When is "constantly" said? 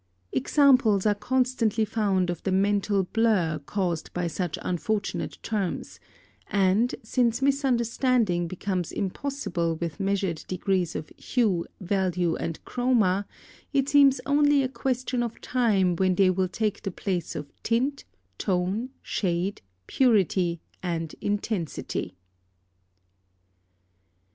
1.13-1.85